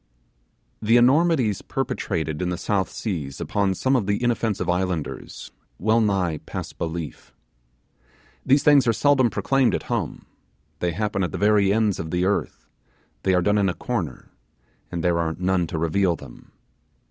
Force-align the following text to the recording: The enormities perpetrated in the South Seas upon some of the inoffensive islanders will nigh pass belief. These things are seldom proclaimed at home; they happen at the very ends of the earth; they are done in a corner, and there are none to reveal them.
The 0.81 0.97
enormities 0.97 1.61
perpetrated 1.61 2.41
in 2.41 2.49
the 2.49 2.57
South 2.57 2.89
Seas 2.89 3.39
upon 3.39 3.75
some 3.75 3.95
of 3.95 4.07
the 4.07 4.23
inoffensive 4.23 4.67
islanders 4.67 5.51
will 5.77 6.01
nigh 6.01 6.39
pass 6.47 6.73
belief. 6.73 7.35
These 8.43 8.63
things 8.63 8.87
are 8.87 8.93
seldom 8.93 9.29
proclaimed 9.29 9.75
at 9.75 9.83
home; 9.93 10.25
they 10.79 10.93
happen 10.93 11.21
at 11.23 11.31
the 11.31 11.37
very 11.37 11.71
ends 11.71 11.99
of 11.99 12.09
the 12.09 12.25
earth; 12.25 12.67
they 13.21 13.35
are 13.35 13.43
done 13.43 13.59
in 13.59 13.69
a 13.69 13.75
corner, 13.75 14.31
and 14.91 15.03
there 15.03 15.19
are 15.19 15.35
none 15.37 15.67
to 15.67 15.77
reveal 15.77 16.15
them. 16.15 16.49